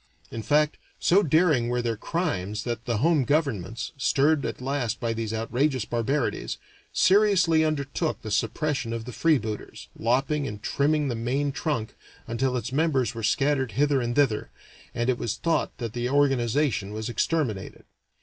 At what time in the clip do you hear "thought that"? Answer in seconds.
15.37-15.93